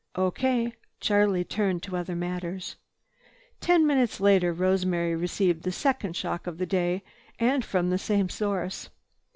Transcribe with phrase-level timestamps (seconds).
[0.15, 2.75] "O.K." Charlie turned to other matters.
[3.59, 7.03] Ten minutes later Rosemary received the second shock of the day
[7.37, 8.89] and from the same source.